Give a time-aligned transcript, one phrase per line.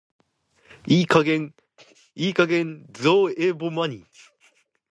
[0.87, 1.53] いい加減
[2.15, 2.29] 偽
[3.37, 4.03] 絵保マニ。